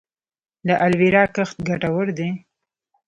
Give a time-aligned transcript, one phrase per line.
[0.67, 2.29] د الوویرا کښت ګټور دی؟